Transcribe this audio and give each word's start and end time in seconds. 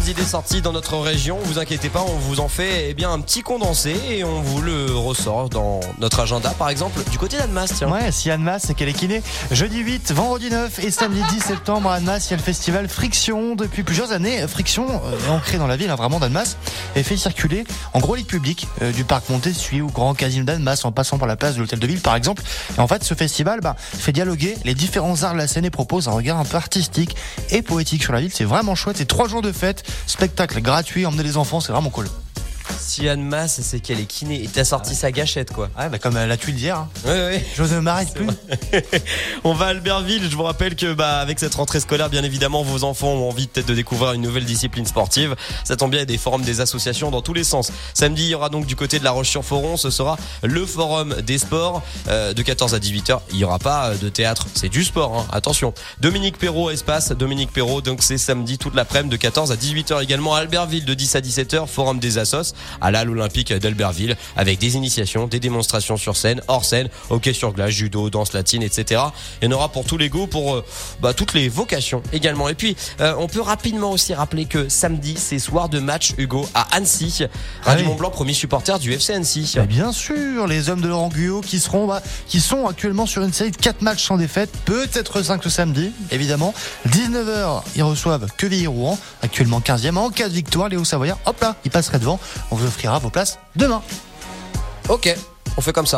bonnes 0.00 0.08
idées 0.08 0.22
sorties 0.22 0.62
dans 0.62 0.72
notre 0.72 0.96
région. 0.96 1.38
Vous 1.44 1.58
inquiétez 1.58 1.88
pas, 1.88 2.02
on 2.02 2.16
vous 2.18 2.40
en 2.40 2.48
fait 2.48 2.90
eh 2.90 2.94
bien 2.94 3.10
un 3.10 3.20
petit 3.20 3.42
condensé 3.42 3.94
et 4.10 4.24
on 4.24 4.40
vous 4.40 4.62
le 4.62 4.94
ressort 4.94 5.50
dans 5.50 5.80
notre 5.98 6.20
agenda. 6.20 6.50
Par 6.50 6.70
exemple, 6.70 7.02
du 7.10 7.18
côté 7.18 7.36
d'Annemasse, 7.36 7.74
tiens. 7.76 7.90
Ouais, 7.90 8.12
si 8.12 8.30
Annemasse, 8.30 8.64
c'est 8.66 8.74
qu'elle 8.74 8.88
est 8.88 8.94
kiné. 8.94 9.22
Jeudi 9.50 9.78
8, 9.78 10.12
vendredi 10.12 10.48
9 10.50 10.78
et 10.84 10.90
samedi 10.90 11.20
10 11.30 11.40
septembre 11.40 11.90
à 11.90 11.96
Annemasse, 11.96 12.28
il 12.28 12.30
y 12.30 12.34
a 12.34 12.36
le 12.36 12.42
festival 12.42 12.88
Friction. 12.88 13.56
Depuis 13.56 13.82
plusieurs 13.82 14.12
années, 14.12 14.46
Friction 14.48 14.86
euh, 14.88 15.30
ancré 15.30 15.58
dans 15.58 15.66
la 15.66 15.76
ville, 15.76 15.90
hein, 15.90 15.96
vraiment 15.96 16.18
d'Annemasse, 16.18 16.56
et 16.96 17.02
fait 17.02 17.16
circuler 17.16 17.64
en 17.92 17.98
gros 17.98 18.14
lit 18.14 18.24
public 18.24 18.68
euh, 18.82 18.92
du 18.92 19.04
parc 19.04 19.28
Montessuie 19.28 19.82
au 19.82 19.88
Grand 19.88 20.14
Casino 20.14 20.44
d'Annemasse 20.44 20.84
en 20.84 20.92
passant 20.92 21.18
par 21.18 21.28
la 21.28 21.36
place 21.36 21.56
de 21.56 21.60
l'hôtel 21.60 21.78
de 21.78 21.86
ville, 21.86 22.00
par 22.00 22.16
exemple. 22.16 22.42
Et 22.76 22.80
en 22.80 22.86
fait, 22.86 23.04
ce 23.04 23.14
festival 23.14 23.60
bah, 23.60 23.76
fait 23.78 24.12
dialoguer 24.12 24.56
les 24.64 24.74
différents 24.74 25.24
arts 25.24 25.34
de 25.34 25.38
la 25.38 25.48
scène 25.48 25.64
et 25.64 25.70
propose 25.70 26.08
un 26.08 26.12
regard 26.12 26.38
un 26.38 26.44
peu 26.44 26.56
artistique 26.56 27.16
et 27.50 27.60
poétique 27.60 28.02
sur 28.02 28.12
la 28.12 28.20
ville. 28.20 28.30
C'est 28.32 28.44
vraiment 28.44 28.74
chouette. 28.74 28.96
C'est 28.96 29.08
trois 29.08 29.28
jours 29.28 29.42
de 29.42 29.52
fête, 29.52 29.84
spectacle 30.06 30.60
gratuit, 30.60 31.06
emmener 31.06 31.22
les 31.22 31.36
enfants, 31.36 31.60
c'est 31.60 31.72
vraiment 31.72 31.90
cool. 31.90 32.06
Si 32.78 33.08
Anne 33.08 33.22
Masse, 33.22 33.60
c'est 33.62 33.80
qu'elle 33.80 34.00
est 34.00 34.06
kiné. 34.06 34.42
Et 34.42 34.48
t'as 34.48 34.64
sorti 34.64 34.94
sa 34.94 35.12
gâchette, 35.12 35.52
quoi. 35.52 35.70
Ouais, 35.78 35.88
bah 35.88 35.98
comme 35.98 36.14
la 36.14 36.36
tuile 36.36 36.56
d'hier. 36.56 36.76
Hein. 36.76 36.88
Ouais, 37.04 37.10
ouais. 37.10 37.46
Je 37.54 37.62
ne 37.62 37.80
m'arrête 37.80 38.12
plus. 38.14 38.26
On 39.44 39.52
va 39.52 39.66
à 39.66 39.68
Albertville. 39.68 40.28
Je 40.30 40.36
vous 40.36 40.42
rappelle 40.42 40.76
que, 40.76 40.92
bah, 40.92 41.18
avec 41.18 41.38
cette 41.38 41.54
rentrée 41.54 41.80
scolaire, 41.80 42.10
bien 42.10 42.24
évidemment, 42.24 42.62
vos 42.62 42.84
enfants 42.84 43.08
ont 43.08 43.28
envie 43.28 43.46
peut-être 43.46 43.66
de 43.66 43.74
découvrir 43.74 44.12
une 44.12 44.22
nouvelle 44.22 44.44
discipline 44.44 44.86
sportive. 44.86 45.36
Ça 45.64 45.76
tombe 45.76 45.90
bien, 45.90 45.98
il 45.98 46.02
y 46.02 46.04
a 46.04 46.06
des 46.06 46.18
forums 46.18 46.42
des 46.42 46.60
associations 46.60 47.10
dans 47.10 47.22
tous 47.22 47.34
les 47.34 47.44
sens. 47.44 47.72
Samedi, 47.94 48.24
il 48.24 48.28
y 48.28 48.34
aura 48.34 48.48
donc 48.48 48.66
du 48.66 48.76
côté 48.76 48.98
de 48.98 49.04
la 49.04 49.10
Roche-sur-Foron, 49.10 49.76
ce 49.76 49.90
sera 49.90 50.16
le 50.42 50.64
forum 50.66 51.14
des 51.22 51.38
sports 51.38 51.82
euh, 52.08 52.32
de 52.32 52.42
14 52.42 52.74
à 52.74 52.78
18h. 52.78 53.20
Il 53.32 53.38
y 53.38 53.44
aura 53.44 53.58
pas 53.58 53.92
de 54.00 54.08
théâtre, 54.08 54.46
c'est 54.54 54.68
du 54.68 54.84
sport, 54.84 55.18
hein. 55.18 55.26
attention. 55.32 55.74
Dominique 56.00 56.38
Perrault, 56.38 56.70
espace, 56.70 57.12
Dominique 57.12 57.52
Perrault, 57.52 57.80
donc 57.80 58.02
c'est 58.02 58.18
samedi 58.18 58.58
toute 58.58 58.74
l'après-midi 58.74 59.10
de 59.10 59.16
14 59.16 59.52
à 59.52 59.56
18h 59.56 60.02
également 60.02 60.34
à 60.34 60.40
Albertville 60.40 60.84
de 60.84 60.94
10 60.94 61.16
à 61.16 61.20
17h, 61.20 61.66
forum 61.66 61.98
des 61.98 62.18
assos 62.18 62.54
à 62.80 62.90
l'Al 62.90 63.10
Olympique 63.10 63.52
d'Albertville 63.52 64.16
avec 64.36 64.58
des 64.58 64.76
initiations, 64.76 65.26
des 65.26 65.40
démonstrations 65.40 65.96
sur 65.96 66.16
scène, 66.16 66.40
hors 66.48 66.64
scène, 66.64 66.88
hockey 67.10 67.32
sur 67.32 67.52
glace, 67.52 67.70
judo, 67.70 68.10
danse 68.10 68.32
latine, 68.32 68.62
etc. 68.62 69.02
Il 69.42 69.46
y 69.46 69.48
en 69.48 69.56
aura 69.56 69.68
pour 69.70 69.84
tous 69.84 69.98
les 69.98 70.08
goûts, 70.08 70.26
pour 70.26 70.54
euh, 70.54 70.64
bah, 71.00 71.14
toutes 71.14 71.34
les 71.34 71.48
vocations 71.48 72.02
également. 72.12 72.48
Et 72.48 72.54
puis, 72.54 72.76
euh, 73.00 73.14
on 73.18 73.26
peut 73.26 73.40
rapidement 73.40 73.90
aussi 73.90 74.14
rappeler 74.14 74.46
que 74.46 74.68
samedi, 74.68 75.14
c'est 75.16 75.38
soir 75.38 75.68
de 75.68 75.78
match 75.78 76.12
Hugo 76.18 76.48
à 76.54 76.76
Annecy. 76.76 77.26
Radio 77.62 77.84
ah 77.86 77.88
Mont-Blanc, 77.88 78.10
premier 78.10 78.32
supporter 78.32 78.78
du 78.78 78.92
FC 78.92 79.14
Annecy. 79.14 79.56
bien 79.68 79.92
sûr, 79.92 80.46
les 80.46 80.68
hommes 80.68 80.80
de 80.80 80.88
Laurent 80.88 81.08
Guyot 81.08 81.40
qui 81.40 81.60
seront, 81.60 81.86
bah, 81.86 82.02
qui 82.26 82.40
sont 82.40 82.66
actuellement 82.66 83.06
sur 83.06 83.22
une 83.22 83.32
série 83.32 83.50
de 83.50 83.56
4 83.56 83.82
matchs 83.82 84.04
sans 84.04 84.16
défaite, 84.16 84.50
peut-être 84.64 85.22
5 85.22 85.44
le 85.44 85.50
samedi, 85.50 85.92
évidemment. 86.10 86.54
19h, 86.88 87.62
ils 87.76 87.82
reçoivent 87.82 88.26
Quevilly-Rouen, 88.36 88.98
actuellement 89.22 89.60
15e. 89.60 89.96
En 89.96 90.10
cas 90.10 90.28
de 90.28 90.34
victoire, 90.34 90.68
Léo 90.68 90.84
Savoyard, 90.84 91.18
hop 91.26 91.40
là, 91.40 91.56
il 91.64 91.70
passerait 91.70 91.98
devant. 91.98 92.20
On 92.50 92.56
vous 92.56 92.66
offrira 92.66 92.98
vos 92.98 93.10
places 93.10 93.38
demain. 93.56 93.82
Ok, 94.88 95.14
on 95.56 95.60
fait 95.60 95.72
comme 95.72 95.86
ça. 95.86 95.88